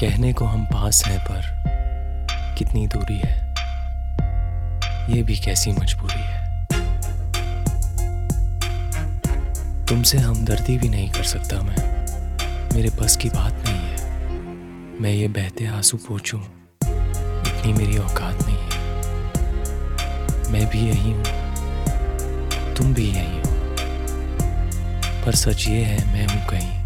[0.00, 1.64] कहने को हम पास हैं, पर
[2.58, 3.54] कितनी दूरी है?
[5.16, 6.66] ये भी कैसी मजबूरी है?
[9.86, 11.94] तुमसे हमदर्दी भी नहीं कर सकता मैं।
[12.74, 14.10] मेरे बस की बात नहीं है।
[15.00, 16.40] मैं ये बहते आँसू पूछूँ,
[17.46, 18.74] इतनी मेरी औकात नहीं है।
[20.52, 21.24] मैं भी यही हूँ।
[22.74, 23.43] तुम भी यही हो।
[25.26, 26.84] पर सच ये है, मैं हूँ कहीं।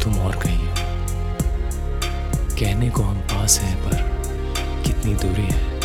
[0.00, 0.74] तुम और कहीं हो।
[2.60, 3.96] कहने को हम पास हैं, पर
[4.86, 5.78] कितनी दूरी है?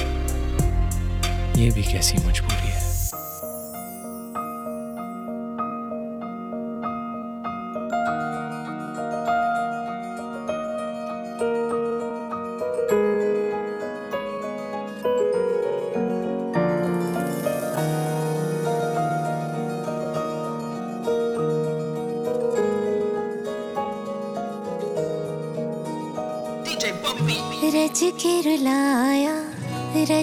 [1.63, 2.52] ये भी कैसी मजबूरी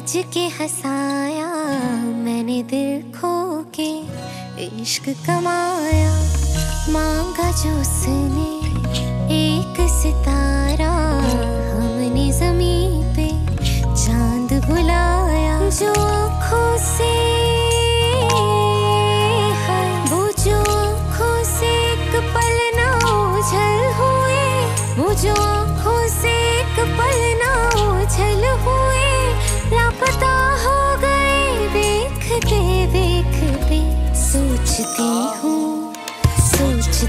[0.10, 1.48] रज के हंसाया
[2.26, 3.34] मैंने दिल खो
[3.78, 3.90] के
[4.82, 6.14] इश्क कमाया
[6.94, 8.19] मांगा जो उसने
[34.80, 35.94] सोचती हूँ
[36.40, 37.08] सोचती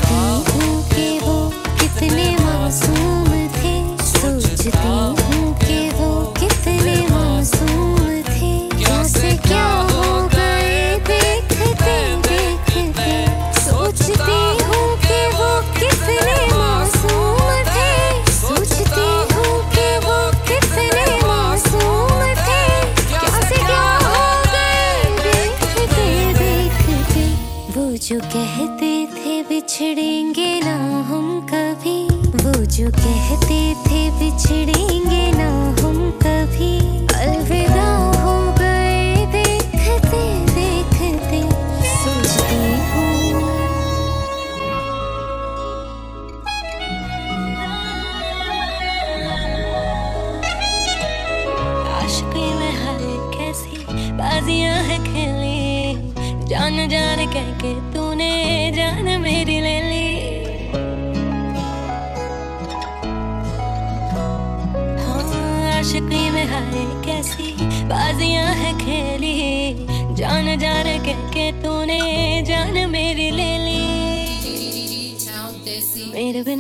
[34.38, 34.91] 起离。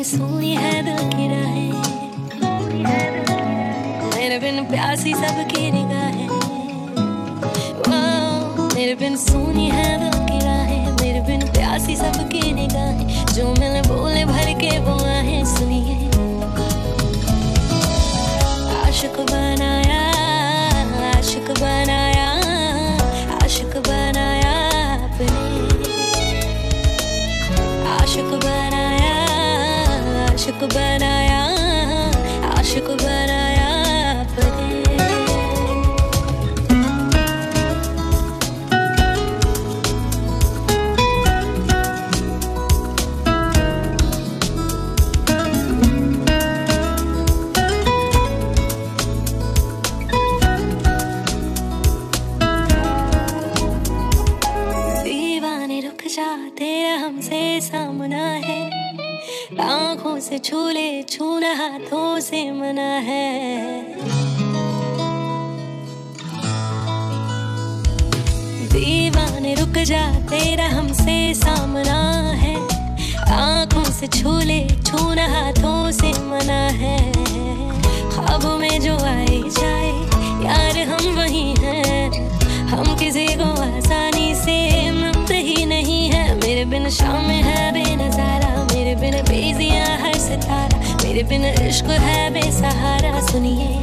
[0.01, 1.73] मेरे बिन है दिल की राहें
[4.09, 6.29] मेरे बिन प्यासी सबकी निगाहें
[8.73, 14.25] मेरे बिन सोनी है दिल की राहें मेरे बिन प्यासी सबकी निगाहें जो मिले बोले
[14.25, 16.09] भर के वो आहें सुनिए।
[18.81, 20.01] आशिक बनाया
[21.11, 22.27] आशिक बनाया
[23.37, 24.55] आशिक बनाया
[24.97, 25.29] अपने।
[27.93, 28.70] आशिक बनाया
[30.50, 31.40] आशिक बनाया
[32.58, 33.39] आशिक बनाया
[91.30, 93.79] बिन इश्क है बेसहारा सुनिए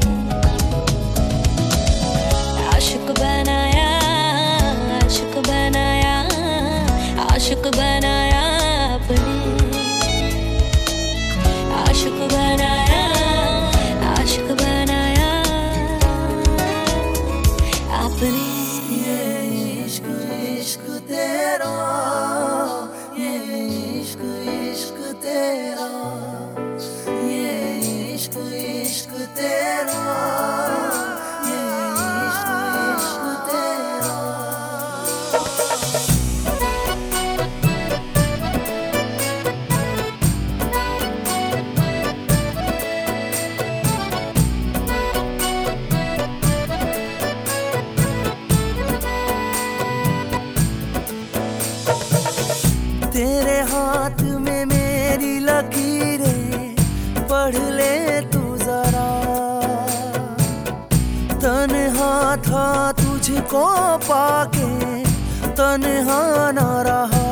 [63.53, 63.67] को
[64.05, 64.69] पाके
[65.59, 66.21] तनहा
[66.53, 67.28] ना रहा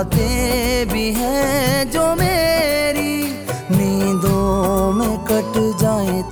[0.00, 3.12] रातें भी हैं जो मेरी
[3.76, 5.52] नींदों में कट
[5.82, 6.22] जाए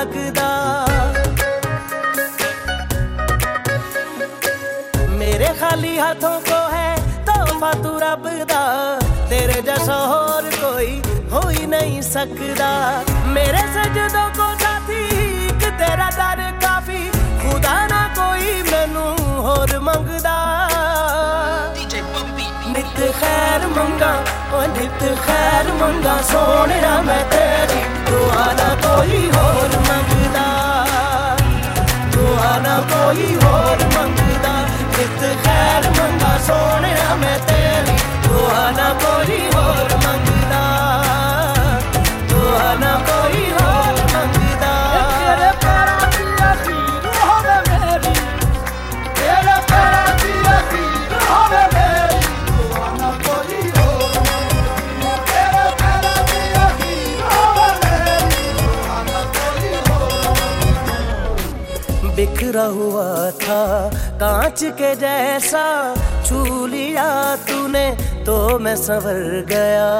[0.00, 0.86] ਲੱਗਦਾ।
[5.10, 8.98] ਮੇਰੇ ਖਾਲੀ ਹੱਥੋਂ ਕੋ ਹੈ ਤੋਹਫਾ ਤੂੰ ਰੱਬ ਦਾ।
[9.30, 11.02] ਤੇਰੇ ਜੈਸਾ ਹੋਰ ਕੋਈ
[11.32, 15.04] ਹੋਈ ਨਹੀਂ ਸਕਦਾ। ਮੇਰੇ ਸਜਦੋ ਕੋ ਸਾਥੀ,
[15.46, 17.10] ਇੱਕ ਤੇਰਾ ਦਰ ਕਾਫੀ।
[17.42, 20.69] ਖੁਦਾ ਨਾ ਕੋਈ ਮੈਨੂੰ ਹੋਰ ਮੰਗਦਾ।
[23.12, 30.46] ਖੈਰ ਮੰਗਾ ਓ ਨਿਤ ਖੈਰ ਮੰਗਾ ਸੋਹਣਾ ਮੈਂ ਤੇਰੀ ਦੁਆ ਨਾ ਕੋਈ ਹੋਰ ਮੰਗਦਾ।
[32.12, 34.52] ਦੁਆ ਨਾ ਕੋਈ ਹੋਰ ਮੰਗਦਾ,
[34.98, 37.96] ਨਿਤ ਖੈਰ ਮੰਗਾ ਸੋਹਣਾ ਮੈਂ ਤੇਰੀ
[38.28, 40.62] ਦੁਆ ਨਾ ਕੋਈ ਹੋਰ ਮੰਗਦਾ।
[42.28, 43.00] ਦੁਆ ਨਾ
[62.50, 63.62] बिखरा हुआ था,
[64.18, 65.64] कांच के जैसा
[66.26, 67.06] छू लिया
[67.46, 67.86] तूने
[68.26, 69.90] तो मैं संवर गया।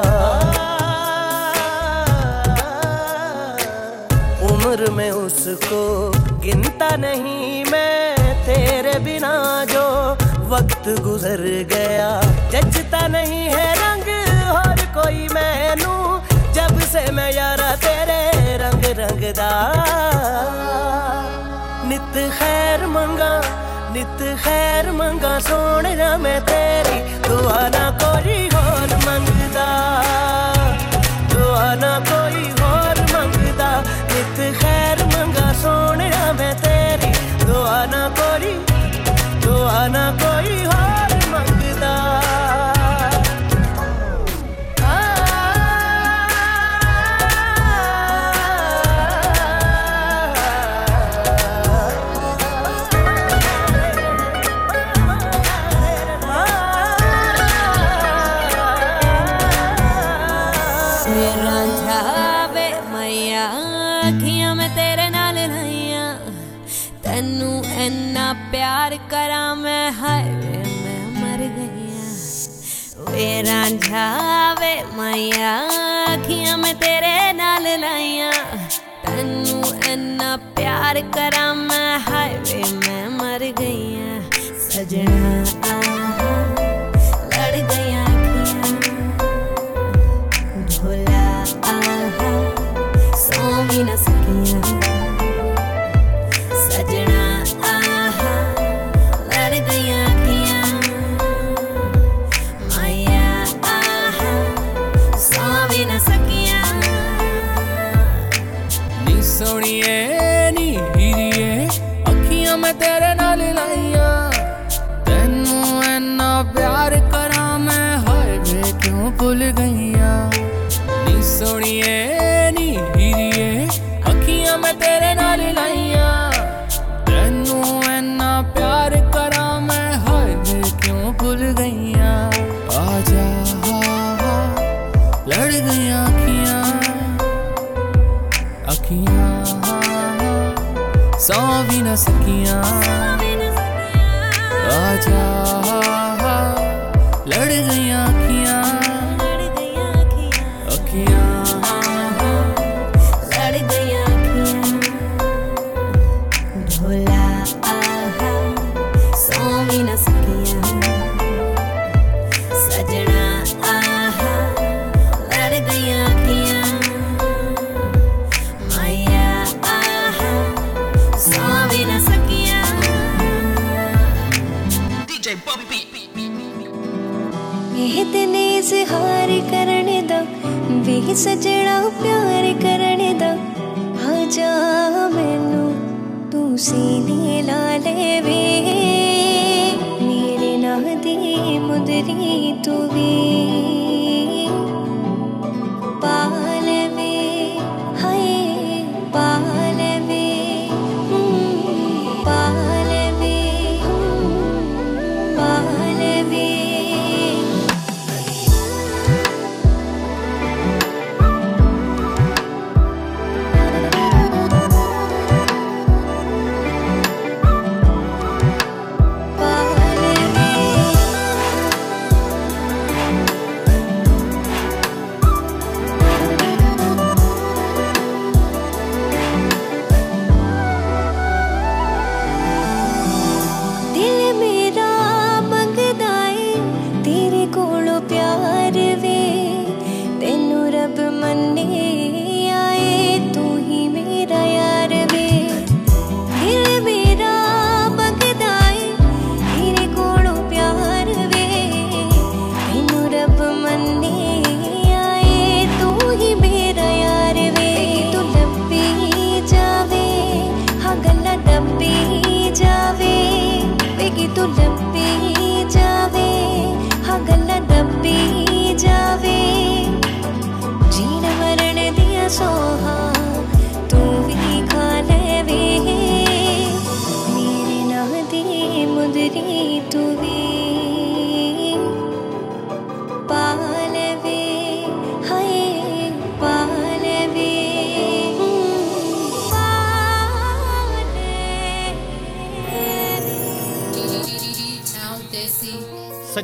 [4.49, 5.81] उम्र में उसको
[6.43, 8.15] गिनता नहीं मैं,
[8.45, 9.33] तेरे बिना
[9.71, 9.85] जो
[10.51, 11.41] वक्त गुजर
[11.71, 12.11] गया।
[12.51, 14.07] जचता नहीं है रंग,
[14.51, 15.95] और कोई मैनू,
[16.53, 18.21] जब से मैं यारा तेरे
[18.59, 19.79] रंग रंगदार
[21.91, 23.41] ਨਿਤ ਖੈਰ ਮੰਗਾ,
[23.91, 29.65] ਨਿਤ ਖੈਰ ਮੰਗਾ, ਸੋਹਣਾ ਮੈਂ ਤੇਰੀ ਦੁਆ ਨਾ ਕੋਈ ਹੋਰ ਮੰਗਦਾ।
[31.33, 33.83] ਦੁਆ ਨਾ ਕੋਈ ਹੋਰ ਮੰਗਦਾ,
[34.13, 37.13] ਨਿਤ ਖੈਰ ਮੰਗਾ, ਸੋਹਣਾ ਮੈਂ ਤੇਰੀ
[37.45, 38.59] ਦੁਆ ਨਾ ਕੋਈ,
[39.45, 40.65] ਦੁਆ ਨਾ ਕੋਈ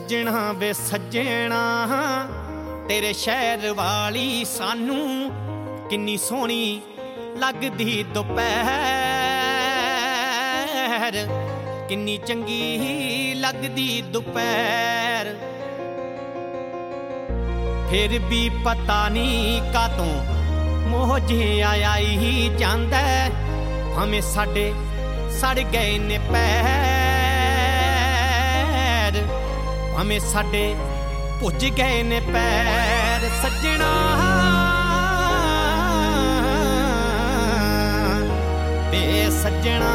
[0.08, 1.62] ਸੱਜਣਾ ਵੇ ਸੱਜਣਾ,
[2.88, 5.32] ਤੇਰੇ ਸ਼ਹਿਰ ਵਾਲੀ ਸਾਨੂੰ
[5.90, 6.82] ਕਿੰਨੀ ਸੋਹਣੀ
[7.38, 8.38] ਲੱਗਦੀ ਦੁਪਹਿਰ।
[11.90, 15.36] ਕਿੰਨੀ ਚੰਗੀ ਲੱਗਦੀ ਦੁਪਹਿਰ।
[17.90, 20.14] ਫਿਰ ਵੀ ਪਤਾ ਨਹੀਂ ਕਾਤੋਂ
[20.88, 23.02] ਮੋਹ ਜੇ ਆਈ ਜਾਂਦਾ
[23.98, 24.72] ਹਮੇ ਸਾਡੇ
[25.32, 26.97] ਸੜ ਗਏ ਨੇ ਪੈਰ।
[30.02, 30.76] ਹਮੇ ਸਾਡੇ
[31.40, 33.92] ਭੁੱਜ ਗਏ ਨੇ ਪੈਰ ਸੱਜਣਾ।
[38.92, 39.94] ਵੇ ਸੱਜਣਾ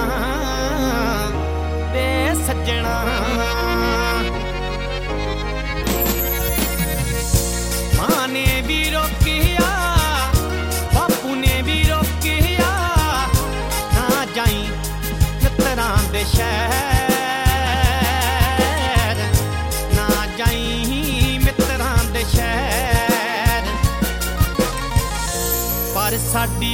[1.92, 3.61] ਵੇ ਸੱਜਣਾ।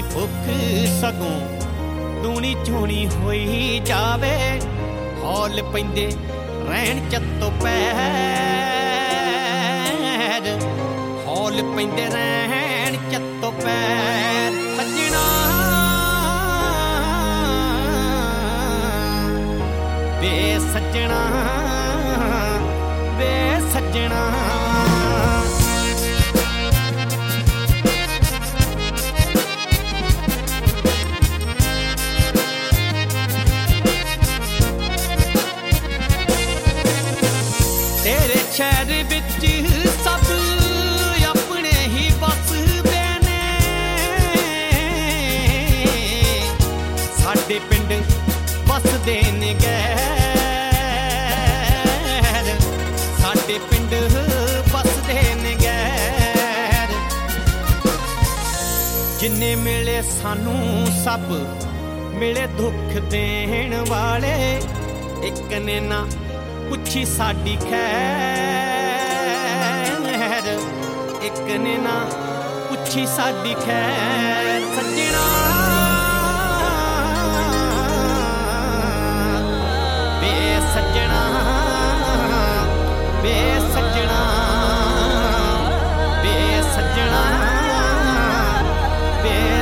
[0.08, 0.44] ਸਾਡੀ ਭੁੱਖ
[1.00, 4.60] ਸਗੋਂ ਦੂਣੀ ਚੋਣੀ ਹੋਈ ਜਾਵੇ।
[5.22, 6.10] ਹੌਲ ਪੈਂਦੇ
[6.68, 7.94] ਰਹਿਣ ਚੱਤੋ ਪੈਰ।
[11.26, 15.24] ਹੌਲ ਪੈਂਦੇ ਰਹਿਣ ਚੱਤੋ ਪੈਰ। ਸੱਜਣਾ,
[20.20, 21.57] ਵੇ ਸੱਜਣਾ।
[59.28, 61.20] ਜਿੰਨੇ ਮਿਲੇ ਸਾਨੂੰ ਸਭ
[62.14, 64.62] ਮਿਲੇ ਦੁੱਖ ਦੇਣ ਵਾਲੇ।
[65.22, 66.06] ਇੱਕ ਨੇ ਨਾ
[66.68, 70.58] ਪੁੱਛੀ ਸਾਡੀ ਖੈਰ।
[71.22, 72.10] ਇੱਕ ਨੇ ਨਾ
[72.68, 75.26] ਪੁੱਛੀ ਸਾਡੀ ਖੈਰ। ਸੱਜਣਾ।
[80.20, 81.22] ਵੇ ਸੱਜਣਾ।
[83.22, 84.22] ਵੇ ਸੱਜਣਾ।
[86.22, 87.47] ਵੇ ਸੱਜਣਾ।
[89.22, 89.58] ਵੇ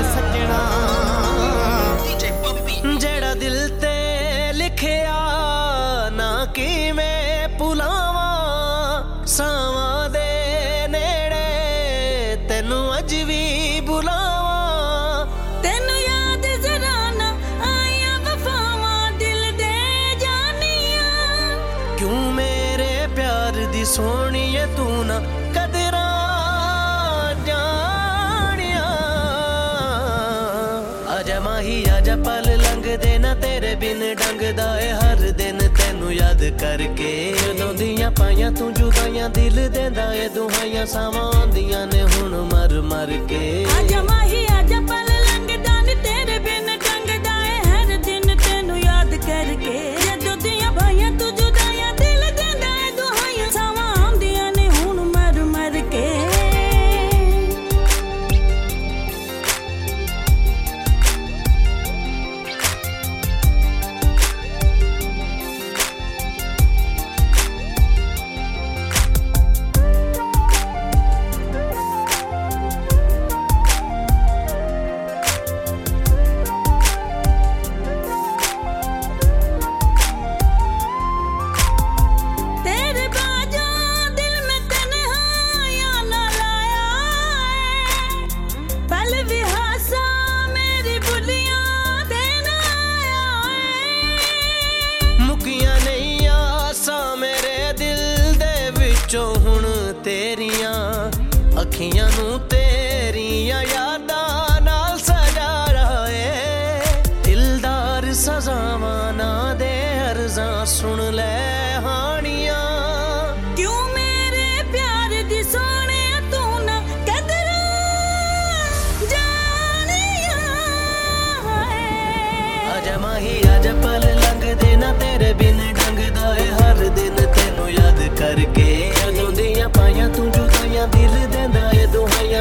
[31.36, 37.10] ਆਜਾ ਮਾਹੀ ਆਜਾ ਪਲ ਲੰਘਦੇ ਨਾ ਤੇਰੇ ਬਿਨ ਡੰਗਦਾ ਏ ਹਰ ਦਿਨ ਤੈਨੂੰ ਯਾਦ ਕਰਕੇ
[37.40, 43.12] ਜਦੋਂ ਦੀਆਂ ਪਾਈਆਂ ਤੂੰ ਜੁਦਾਈਆਂ ਦਿਲ ਦੇਂਦਾ। ਏ ਦੁਹਾਈਆਂ ਸਾਵਾਂ ਆਉਂਦੀਆਂ ਨੇ ਹੁਣ ਮਰ ਮਰ
[43.28, 45.05] ਕੇ। ਆਜਾ ਮਾਹੀ ਆਜਾ ਪਲ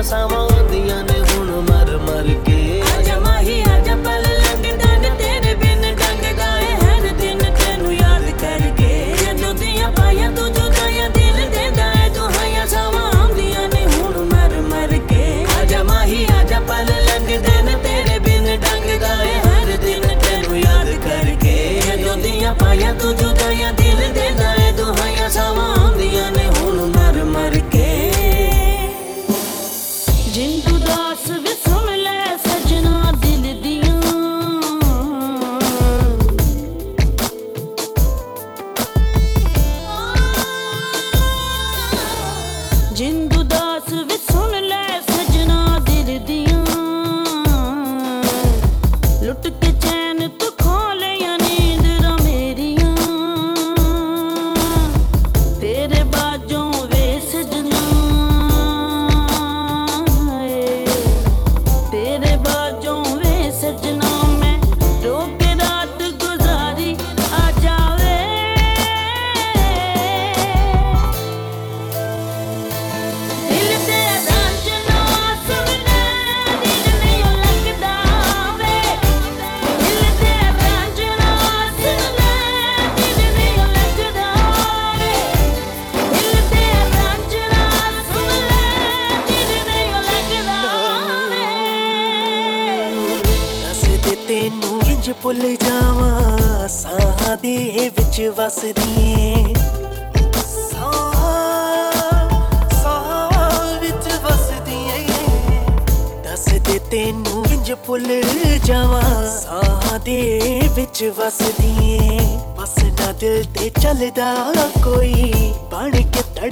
[0.06, 0.35] ਦੁਹਾਈਆਂ ਸਾਵਾਂ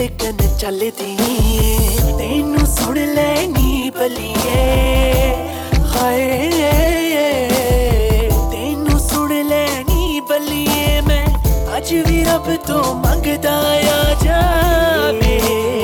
[0.04, 1.16] ਧੜਕਨ ਚੱਲਦੀ
[2.18, 5.36] ਤੈਨੂੰ ਸੁਣ ਲੈਣੀ ਬਲੀਏ।
[5.94, 6.50] ਹਾਏ,
[8.52, 11.26] ਤੈਨੂੰ ਸੁਣ ਲੈਣੀ ਬਲੀਏ। ਮੈਂ
[11.78, 13.56] ਅੱਜ ਵੀ ਰੱਬ ਤੋਂ ਮੰਗਦਾ
[13.92, 14.42] ਆ ਜਾ
[15.13, 15.83] ਮੇਰੇ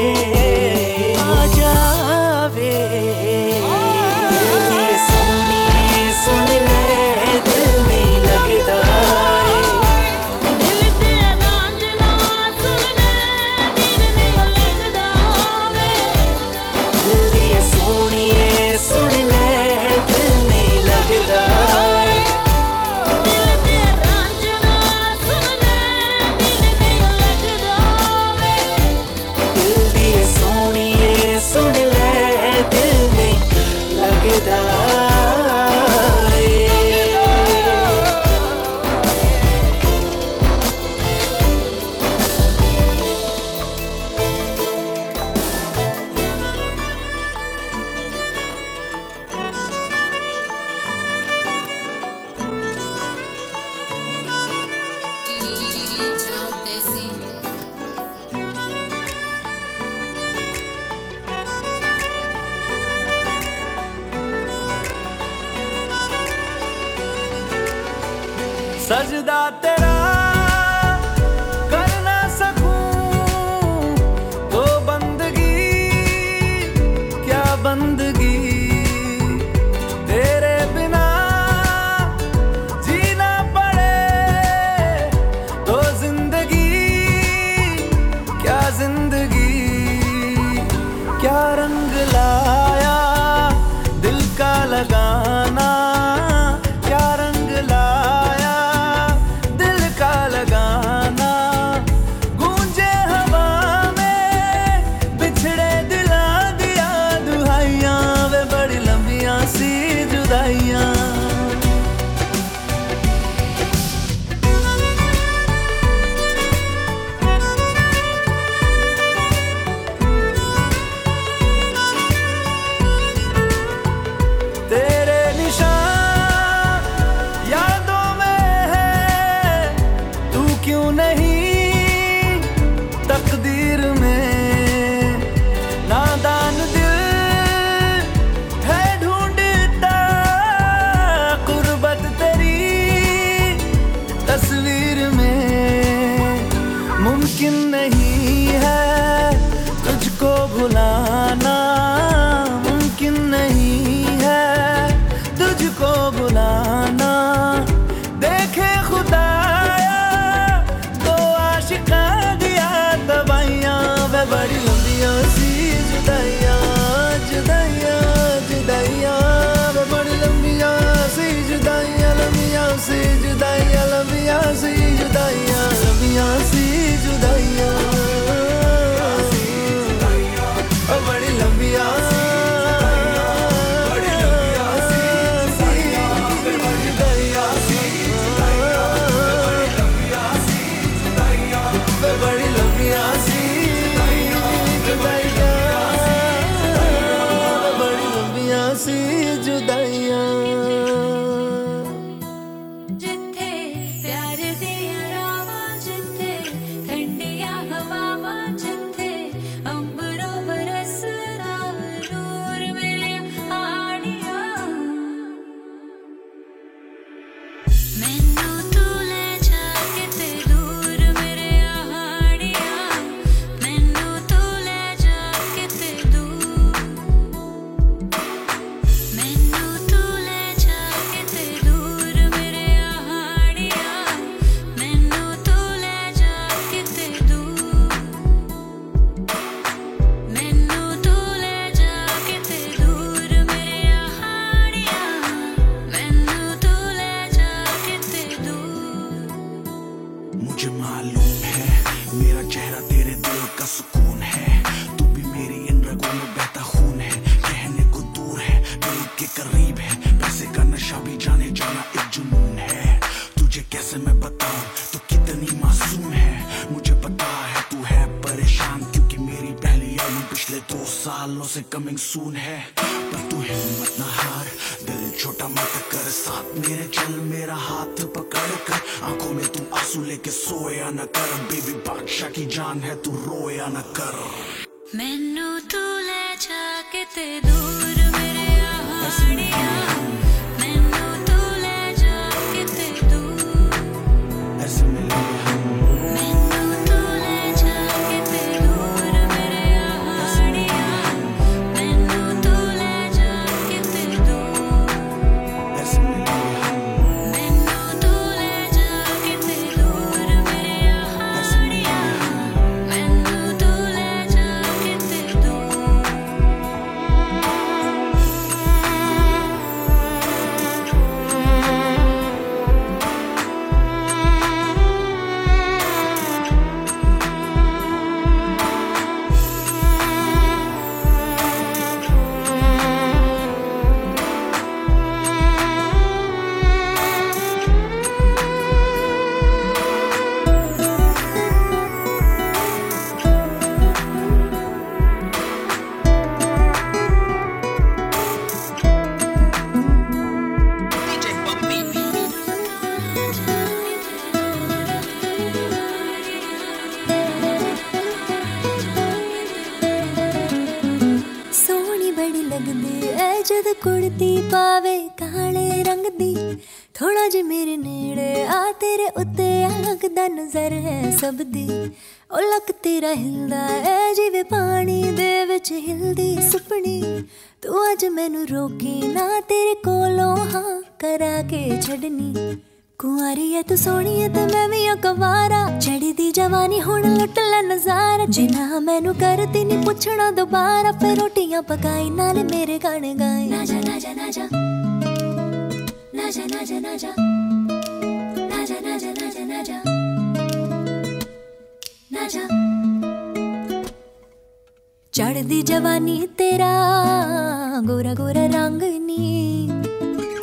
[405.14, 408.84] ચડદી જવાની તેરા ગોરા गोरा रंग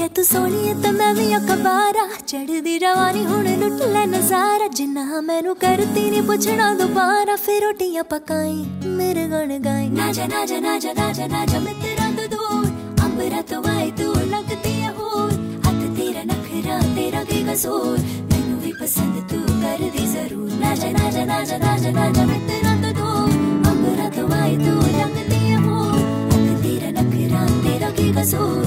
[0.08, 0.22] तो
[2.78, 4.06] रवानी हुन लुट ले
[4.68, 6.10] जिन्ना मैनू करती
[7.36, 8.54] फिर रोटियाँ पकाई,
[8.86, 11.58] मेरे गण गाई। ना जा ना जा ना जा ना जा ना जा
[12.26, 12.66] दूर
[13.00, 13.60] अंबरा तो
[17.27, 17.97] ਨਖਰਾ ਤੇਰਾ ਕੀ ਕਸੂਰ
[18.31, 22.09] ਮੈਨੂੰ ਵੀ ਪਸੰਦ ਤੂੰ ਕਰਦੀ ਜ਼ਰੂਰ ਨਾ ਜਾ ਨਾ ਜਾ ਨਾ ਜਾ ਨਾ ਜਾ ਨਾ
[22.11, 23.31] ਜਾ ਮੈਂ ਤੇਰਾ ਤੋਂ ਦੂਰ
[23.71, 28.65] ਅੰਬਰਾ ਤੋਂ ਵਾਈ ਤੂੰ ਲੱਗਦੀ ਐ ਹੋਰ ਹੱਥ ਤੇਰਾ ਨਖਰਾ ਤੇਰਾ ਕੀ ਕਸੂਰ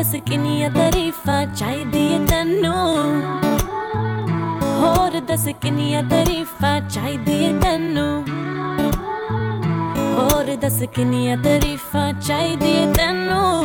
[0.00, 2.72] دسك إني طريفة تعيدي تنو
[4.82, 8.24] هور دسك إني طريفة تعيدي تنو
[10.18, 13.62] هور دسك إني طريفة تعيدي تنو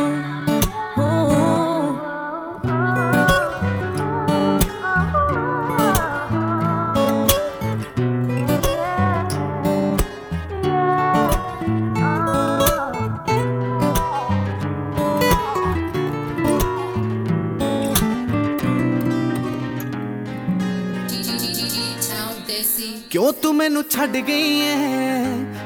[23.26, 24.74] ਕਿਉਂ ਤੂੰ ਮੈਨੂੰ ਛੱਡ ਗਈ ਐ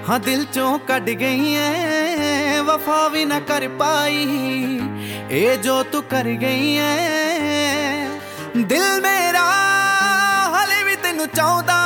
[0.08, 4.80] ਹਾਂ, ਦਿਲ ਚੋਂ ਕੱਢ ਗਈ ਐ ਵਫਾ ਵੀ ਨਾ ਕਰ ਪਾਈ।
[5.30, 6.96] ਇਹ ਜੋ ਤੂੰ ਕਰ ਗਈ ਐ
[8.56, 9.44] ਦਿਲ ਮੇਰਾ
[10.54, 11.78] ਹਲੇ ਵੀ ਤੈਨੂੰ ਚਾਹੁੰਦਾ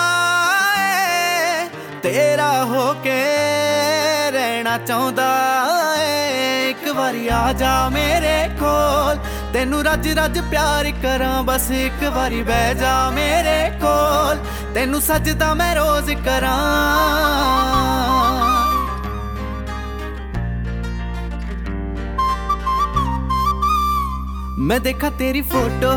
[0.79, 1.69] ਏ।
[2.03, 3.21] ਤੇਰਾ ਹੋ ਕੇ
[4.31, 5.31] ਰਹਿਣਾ ਚਾਹੁੰਦਾ
[6.01, 9.19] ਏ। ਇੱਕ ਵਾਰੀ ਆ ਜਾ ਮੇਰੇ ਕੋਲ।
[9.53, 14.39] ਤੈਨੂੰ ਰੱਜ ਰੱਜ ਪਿਆਰ ਕਰਾਂ। ਬਸ ਇੱਕ ਵਾਰੀ ਬਹਿ ਜਾ ਮੇਰੇ ਕੋਲ।
[14.75, 16.55] ਤੈਨੂੰ ਸਜਦਾ ਮੈਂ ਰੋਜ਼ ਕਰਾਂ।
[24.59, 25.93] ਮੈਂ ਦੇਖਾ ਤੇਰੀ ਫੋਟੋ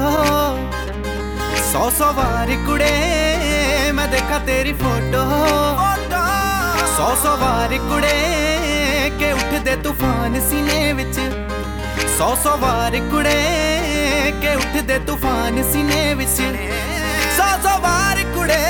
[1.73, 2.91] ਸੌ ਸੌ ਵਾਰ ਕੁੜੇ
[3.93, 5.23] ਮੈਂ ਦੇਖਾ ਤੇਰੀ ਫੋਟੋ।
[6.97, 11.19] ਸੌ ਸੌ ਵਾਰ ਕੁੜੇ ਕਿ ਉੱਠਦੇ ਤੂਫਾਨ ਸੀਨੇ ਵਿੱਚ।
[12.17, 13.41] ਸੌ ਸੌ ਵਾਰ ਕੁੜੇ
[14.41, 16.41] ਕਿ ਉੱਠਦੇ ਤੂਫਾਨ ਸੀਨੇ ਵਿੱਚ।
[17.37, 18.65] ਸੌ ਸੌ ਵਾਰ ਕੁੜੇ,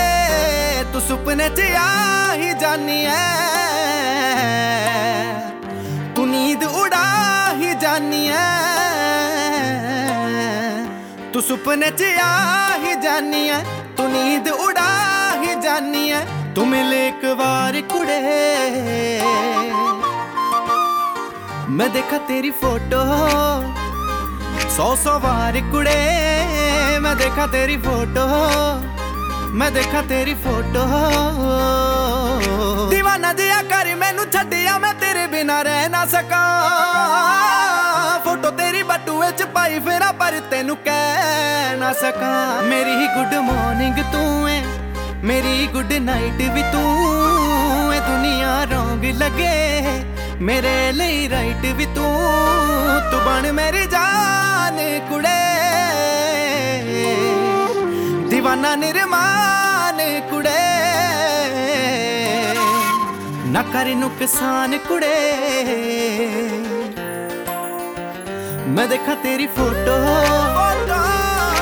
[0.94, 3.28] ਤੂੰ ਸੁਪਨੇ 'ਚ ਆ ਹੀ ਜਾਨੀ ਐ।
[6.16, 7.04] ਤੂੰ ਨੀਂਦ ਉਡਾ
[7.54, 8.48] ਹੀ ਜਾਨੀ ਐ।
[11.34, 13.60] ਤੂੰ ਸੁਪਨੇ 'ਚ ਆ ਹੀ ਜਾਨੀ ਐ।
[13.98, 14.88] ਤੂੰ ਨੀਂਦ ਉਡਾ
[15.42, 19.22] ਹੀ ਜਾਨੀ ਐ। ਤੂੰ ਮਿਲੇ ਇੱਕ ਵਾਰ ਕੁੜੇ।
[21.70, 23.02] ਮੈਂ ਦੇਖਾ ਤੇਰੀ ਫੋਟੋ।
[24.70, 26.37] ਸੌ ਸੌ ਵਾਰ ਕੁੜੇ
[27.08, 28.24] ਮੈਂ ਦੇਖਾ ਤੇਰੀ ਫੋਟੋ।
[29.50, 30.82] ਮੈਂ ਦੇਖਾ ਤੇਰੀ ਫੋਟੋ।
[32.92, 36.42] دیਵਾਨਾ ਜਿਆ ਕਰ ਮੈਨੂੰ ਛੱਡਿਆ ਮੈਂ ਤੇਰੇ ਬਿਨਾ ਰਹਿ ਨਾ ਸਕਾਂ।
[38.26, 44.04] ਫੋਟੋ ਤੇਰੀ ਬਟੂਏ ਚ ਪਾਈ ਫੇਰਾ ਪਰ ਤੈਨੂੰ ਕਹਿ ਨਾ ਸਕਾਂ। ਮੇਰੀ ਹੀ ਗੁੱਡ ਮਾਰਨਿੰਗ
[44.14, 44.62] ਤੂੰ ਏ,
[45.24, 49.56] ਮੇਰੀ ਗੁੱਡ ਨਾਈਟ ਵੀ ਤੂੰ ਏ। ਦੁਨੀਆ ਰੋਂਗ ਲੱਗੇ,
[50.42, 52.16] ਮੇਰੇ ਲਈ ਰਾਈਟ ਵੀ ਤੂੰ।
[53.12, 54.78] ਤੂੰ ਬਣ ਮੇਰੀ ਜਾਨ,
[55.10, 55.36] ਕੁੜੇ।
[58.32, 59.98] دیਵਾਨਾ ਨਿਰਮਾਨ
[60.32, 60.56] ਕੁੜੇ
[63.48, 65.16] ਨਾ ਕਰ ਨੁਕਸਾਨ ਕੁੜੇ
[68.68, 69.98] ਮੈਂ ਦੇਖਾ ਤੇਰੀ ਫੋਟੋ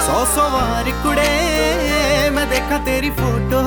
[0.07, 3.61] ਸੌ ਸੌ ਵਾਰ ਕੁੜੇ ਮੈਂ ਦੇਖਾ ਤੇਰੀ ਫੋਟੋ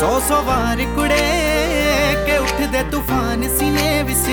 [0.00, 1.20] ਸੌ ਸੌ ਵਾਰ ਕੁੜੇ
[2.26, 4.26] ਕਿ ਉੱਠਦੇ ਤੂਫਾਨ ਸੀਨੇ ਵਿੱਚ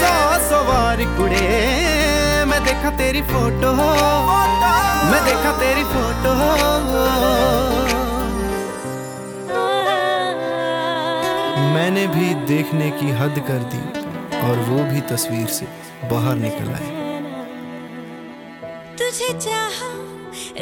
[0.00, 0.14] ਸੌ
[0.50, 2.23] ਸੌ ਵਾਰ ਕੁੜੇ
[2.54, 3.70] मैं देखा तेरी फ़ोटो।
[5.10, 6.50] मैं देखा तेरी फ़ोटो। हो
[11.74, 13.82] मैंने भी देखने की हद कर दी
[14.40, 15.66] और वो भी तस्वीर से
[16.12, 16.92] बाहर निकल आए।
[18.98, 19.90] तुझे चाहा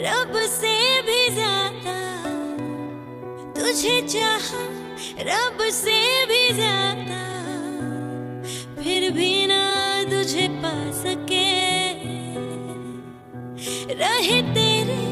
[0.07, 0.74] रब से
[1.09, 1.99] भी ज़्यादा।
[3.61, 4.64] तुझे चाहा
[5.30, 6.01] रब से
[6.32, 7.22] भी ज़्यादा।
[8.82, 9.62] फिर भी ना
[10.11, 11.51] तुझे पा सके।
[13.91, 15.12] ਰਹੇ ਤੇਰੇ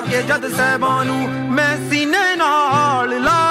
[0.00, 3.47] ਕੇ ਜਦ ਸਹਿਬਾਂ ਨੂੰ ਮੈਂ ਸੀਨੇ ਨਾਲ ਲਾਇਆ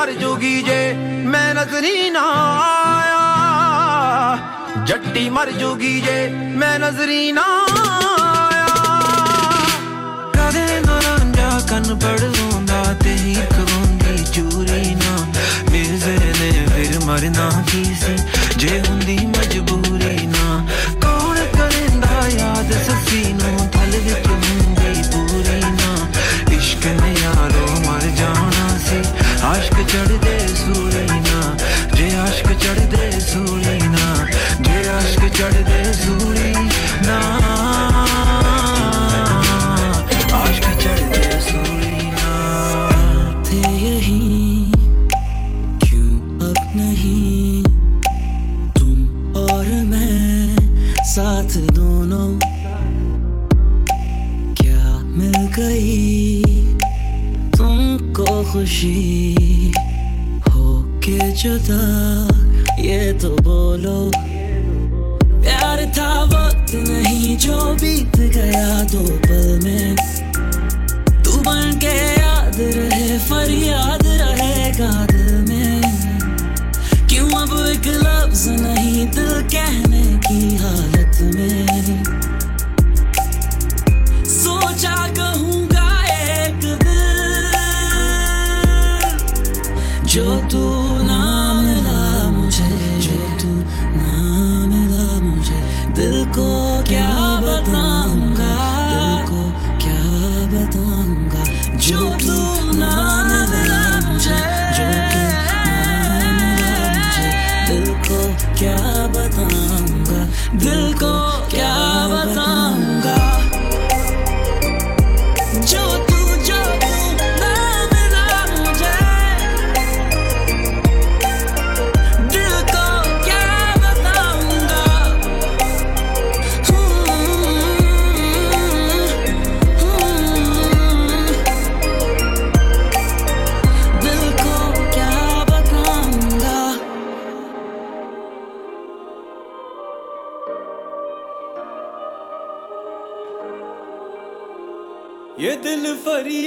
[0.00, 0.92] ਮਰ ਜੂਗੀ ਜੇ
[1.26, 2.20] ਮੈਂ ਨਜ਼ਰੀ ਨਾ
[2.60, 4.38] ਆਇਆ।
[4.84, 8.66] ਜੱਟੀ ਮਰ ਜੂਗੀ ਜੇ ਮੈਂ ਨਜ਼ਰੀ ਨਾ ਆਇਆ।
[10.32, 15.26] ਕਦੇ ਨਾ ਰਾਂਝਾ ਕੰਨ ਪੜਵਾਉਂਦਾ ਤੇ ਹੀ ਖਵਾਉਂਦੀ ਚੂਰੀ ਨਾ।
[15.70, 18.16] ਮਿਰਜ਼ੇ ਨੇ ਫਿਰ ਮਰਨਾ ਕੀ ਸੀ?
[18.56, 19.99] ਜੇ ਹੁੰਦੀ ਮਜਬੂਰੀ
[29.92, 31.56] ਚੜਦੇ ਸੂਲੀ ਨਾ
[31.94, 34.26] ਜੇ ਆਸ਼ਕ ਚੜਦੇ ਸੂਲੀ ਨਾ
[34.60, 36.39] ਜੇ ਆਸ਼ਕ ਚੜਦੇ ਸੂਲੀ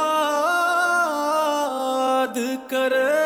[2.71, 3.23] करे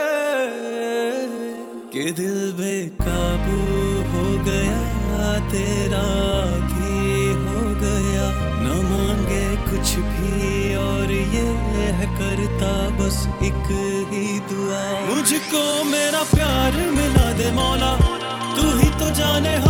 [1.93, 3.59] के दिल बेकाबू
[4.11, 4.81] हो गया,
[5.51, 6.09] तेरा
[6.73, 6.99] की
[7.45, 8.27] हो गया।
[8.65, 11.47] न मांगे कुछ भी और ये
[11.79, 13.69] है करता, बस एक
[14.13, 17.93] ही दुआ। मुझको मेरा प्यार मिला दे मौला।
[19.19, 19.68] जाने हो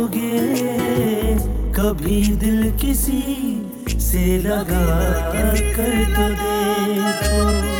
[0.00, 1.36] पाओगे
[1.76, 3.20] कभी दिल किसी
[4.00, 4.84] से लगा
[5.32, 7.79] कर तो देखो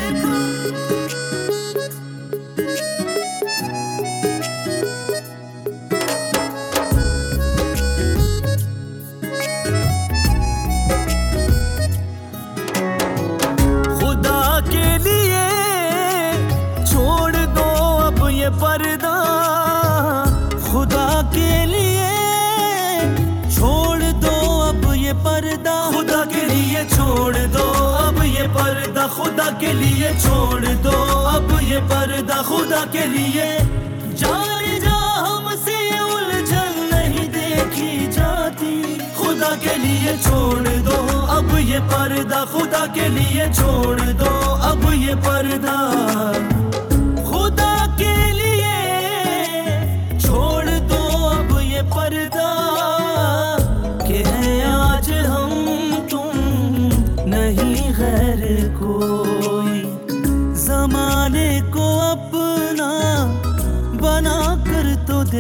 [29.71, 30.91] के लिए छोड़ दो।
[31.27, 33.59] अब ये पर्दा खुदा के लिए।
[34.15, 34.97] जान जा,
[35.27, 43.09] हमसे उलझन नहीं देखी जाती। खुदा के लिए छोड़ दो। अब ये पर्दा खुदा के
[43.09, 44.35] लिए छोड़ दो।
[44.71, 45.77] अब ये पर्दा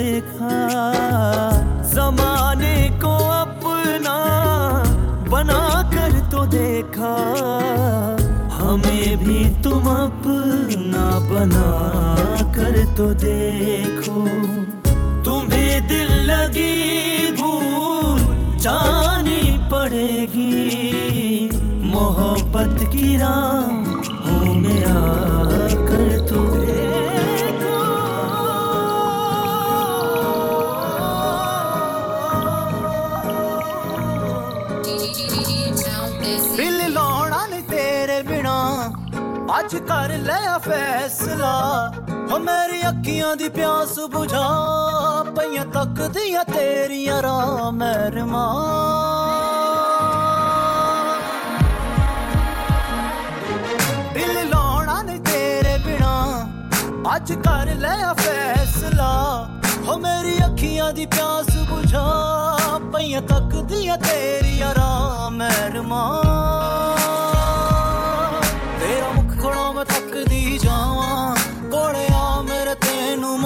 [0.00, 0.58] देखा,
[1.86, 4.16] जमाने को अपना
[5.28, 7.12] बना कर तो देखा,
[8.56, 11.72] हमें भी तुम अपना बना
[12.56, 14.24] कर तो देखो।
[15.24, 18.20] तुम्हें दिल लगी भूल
[18.58, 19.42] जानी
[19.72, 21.50] पड़ेगी,
[21.90, 23.59] मोहब्बत की राह
[39.70, 41.50] ਅੱਜ ਕਰ ਲਿਆ ਫੈਸਲਾ।
[42.30, 44.46] ਹੋ ਮੇਰੀ ਅੱਖੀਆਂ ਦੀ ਪਿਆਸ ਬੁਝਾ,
[45.36, 48.46] ਪਈਆਂ ਤੱਕਦੀਆਂ ਤੇਰੀਆਂ ਰਾਹ ਮਰਮਾ
[54.14, 56.14] ਦਿਲ ਲਾਉਣਾ ਨਹੀਂ ਤੇਰੇ ਬਿਨਾ,
[57.16, 59.12] ਅੱਜ ਕਰ ਲਿਆ ਫੈਸਲਾ।
[59.88, 62.08] ਹੋ ਮੇਰੀ ਅੱਖੀਆਂ ਦੀ ਪਿਆਸ ਬੁਝਾ,
[62.92, 66.02] ਪਈਆਂ ਤੱਕਦੀਆਂ ਤੇਰੀਆਂ ਰਾਹ ਮਰਮਾ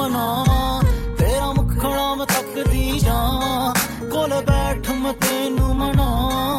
[0.08, 0.34] ਨਾ
[1.18, 3.74] ਤੇਰਾ ਮੁਖੜਾ ਮੈਂ ਤੱਕਦੀ ਜਾਂ
[4.10, 6.53] ਕੋਲ ਬੈਠ ਮੈਂ ਤੈਨੂੰ ਮਨਾ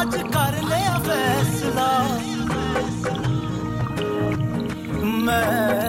[0.00, 1.90] ਅੱਜ ਕਰ ਲਿਆ ਫੈਸਲਾ।
[5.24, 5.85] ਮੈਂ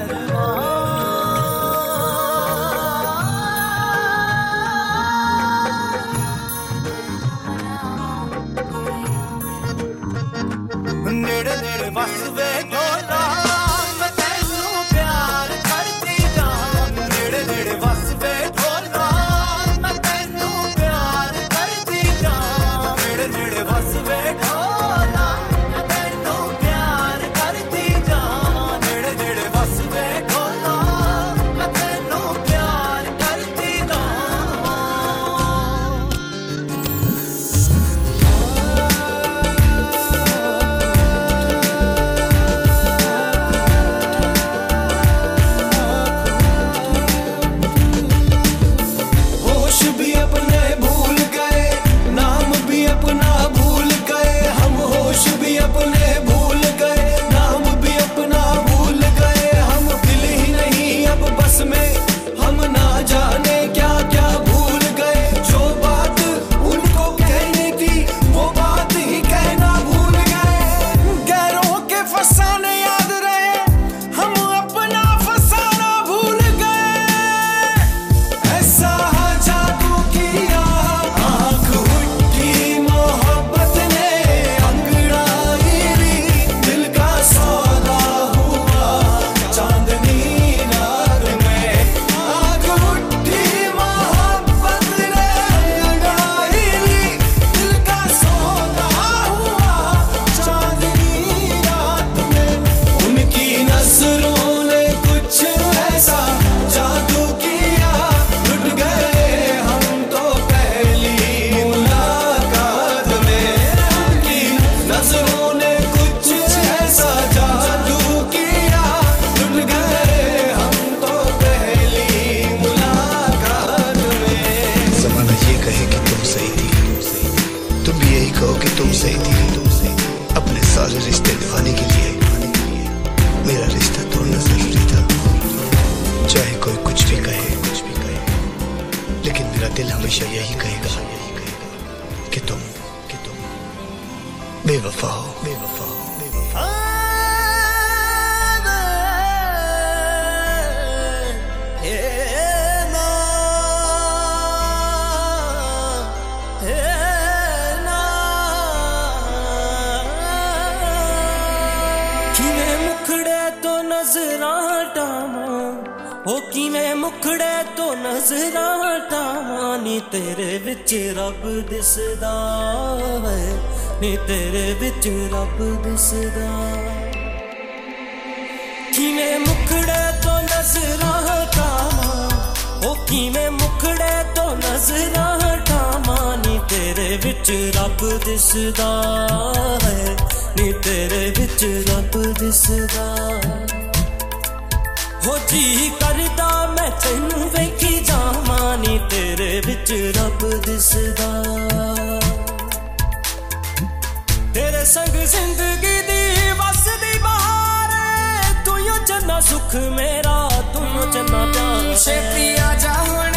[212.03, 213.31] ਛੇਤੀ ਆ ਜਾ ਹੁਣ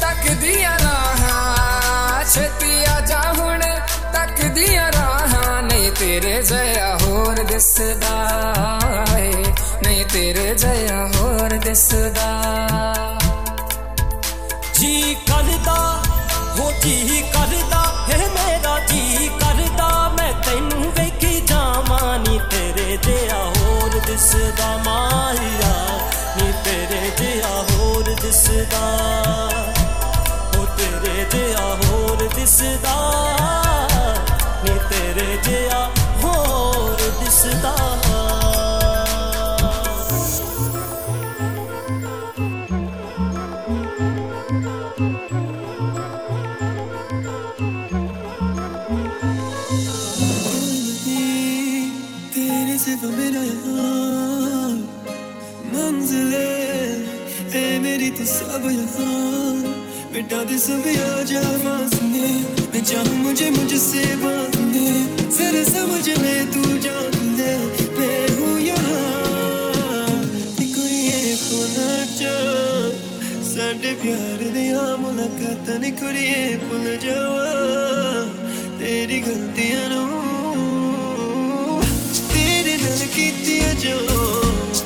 [0.00, 3.60] ਤੱਕਦੀਆਂ ਰਾਹਾਂ ਛੇਤੀ ਆ ਜਾ ਹੁਣ
[4.12, 8.16] ਤੱਕਦੀਆਂ ਰਾਹਾਂ ਨਹੀਂ ਤੇਰੇ ਜਿਹਾ ਹੋਰ ਦਿਸਦਾ
[9.18, 9.30] ਏ
[9.84, 12.30] ਨਹੀਂ ਤੇਰੇ ਜਿਹਾ ਹੋਰ ਦਿਸਦਾ
[14.78, 15.76] ਜੀ ਕਰਦਾ
[16.58, 17.71] ਹੋ ਜੀ ਕਰਦਾ
[60.41, 62.29] बेटा दे सब आ जा वासने
[62.73, 64.85] मैं चाहूँ मुझे मुझसे बांधने
[65.29, 67.51] जरा समझ ले तू जान ले
[67.97, 68.95] मैं हूँ यहाँ
[70.73, 71.85] कोई ये पुना
[73.47, 78.25] ਸਾਡੇ ਪਿਆਰ ਦੀਆਂ ਮੁਲਾਕਾਤਾਂ ਨੇ ਕੁੜੀਏ ਭੁੱਲ ਜਾਵਾਂ
[78.79, 80.07] ਤੇਰੀ ਗਲਤੀਆਂ ਨੂੰ
[82.33, 83.97] ਤੇਰੇ ਨਾਲ ਕੀਤੀਆਂ ਜੋ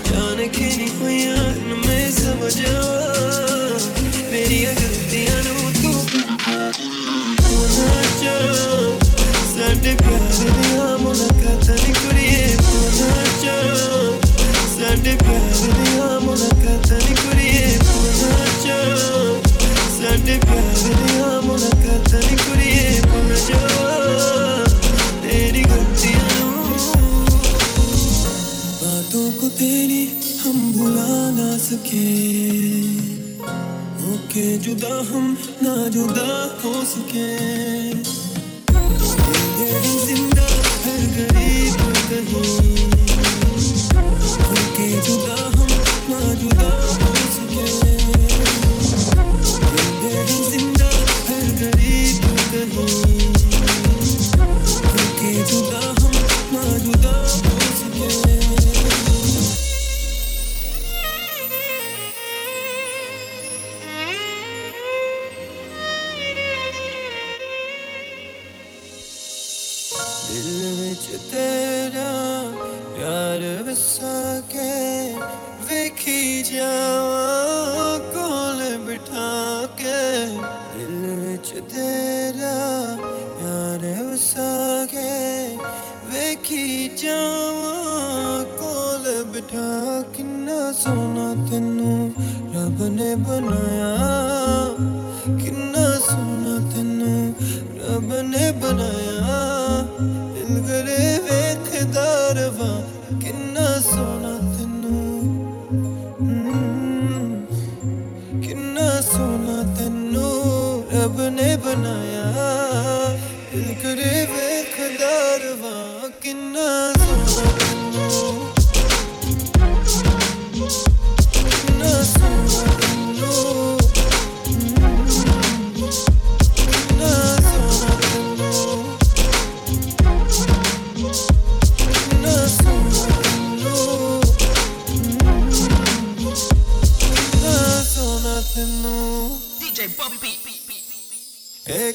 [0.08, 3.80] ਜਾਣ ਕੇ ਨਹੀਂ ਹੋਈਆਂ ਨੂੰ ਮੈਂ ਸਮਝ ਜਾਵਾਂ
[4.32, 5.45] ਮੇਰੀਆਂ ਗਲਤੀਆਂ ਨੂੰ ਤੂੰ
[8.26, 8.36] ਭੁੱਲ ਜਾ
[9.48, 13.56] ਸਾਡੇ ਪਿਆਰ ਦੀਆਂ ਮੁਲਾਕਾਤਾਂ ਨੇ ਕੁੜੀਏ ਭੁੱਲ ਜਾ
[14.70, 18.80] ਸਾਡੇ ਪਿਆਰ ਦੀਆਂ ਮੁਲਾਕਾਤਾਂ ਨੇ ਕੁੜੀਏ ਭੁੱਲ ਜਾ
[19.98, 23.60] ਸਾਡੇ ਪਿਆਰ ਦੀਆਂ ਮੁਲਾਕਾਤਾਂ ਨੇ ਕੁੜੀਏ ਭੁੱਲ ਜਾ
[25.24, 26.48] तेरी गलतियां
[28.82, 30.02] बातों को तेरी
[30.42, 32.04] हम भुला ना सके
[34.02, 35.32] होके जुदा हम
[35.64, 36.30] ना जुदा
[36.64, 37.85] हो सके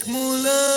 [0.08, 0.71] Mula.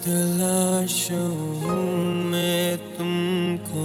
[0.00, 1.28] तलाशूं
[2.32, 3.82] मैं तुमको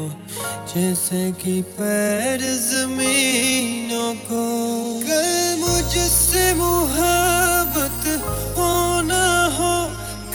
[0.73, 4.43] जैसे कि पैर जमीनों को।
[5.03, 5.27] कल
[5.59, 8.07] मुझसे मुहब्बत
[8.57, 9.25] होना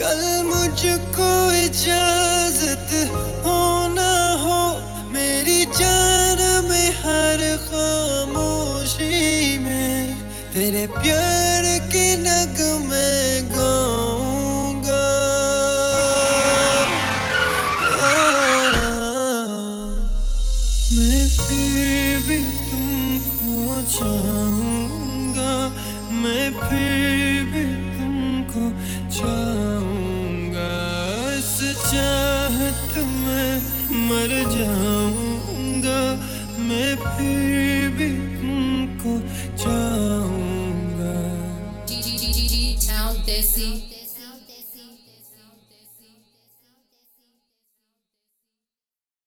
[0.00, 1.09] कल मुझको